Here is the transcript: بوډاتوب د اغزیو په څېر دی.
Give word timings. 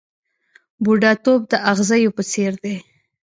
بوډاتوب 0.83 1.41
د 1.51 1.53
اغزیو 1.71 2.15
په 2.17 2.23
څېر 2.31 2.53
دی. 2.63 2.75